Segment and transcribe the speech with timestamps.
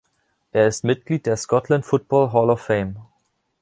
[0.51, 2.95] Er ist Mitglied der "Scotland Football Hall Of Fame".